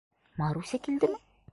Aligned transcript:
—Маруся 0.39 0.81
килдеме? 0.89 1.23